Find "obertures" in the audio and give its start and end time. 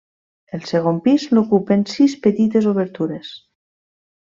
2.73-3.37